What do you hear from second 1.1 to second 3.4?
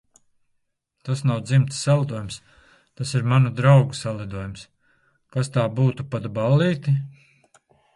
nav dzimtas salidojums, tas ir